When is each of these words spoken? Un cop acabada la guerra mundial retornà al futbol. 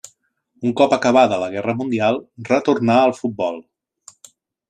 Un 0.67 0.71
cop 0.79 0.95
acabada 0.95 1.37
la 1.43 1.49
guerra 1.55 1.75
mundial 1.81 2.17
retornà 2.51 2.95
al 3.01 3.13
futbol. 3.21 3.63